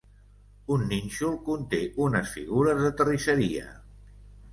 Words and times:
Un 0.75 0.85
nínxol 0.93 1.35
conté 1.49 1.81
unes 2.05 2.31
figures 2.37 2.81
de 2.87 2.91
terrisseria. 3.03 3.67